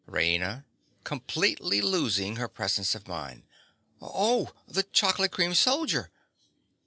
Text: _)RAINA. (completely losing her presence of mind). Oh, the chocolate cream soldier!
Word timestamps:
_)RAINA. 0.11 0.65
(completely 1.03 1.79
losing 1.79 2.37
her 2.37 2.47
presence 2.47 2.95
of 2.95 3.07
mind). 3.07 3.43
Oh, 4.01 4.49
the 4.67 4.81
chocolate 4.81 5.29
cream 5.29 5.53
soldier! 5.53 6.09